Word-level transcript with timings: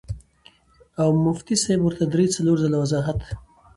او 1.01 1.09
مفتي 1.25 1.55
صېب 1.63 1.79
ورته 1.83 2.03
درې 2.13 2.25
څلور 2.35 2.57
ځله 2.63 2.77
وضاحت 2.83 3.19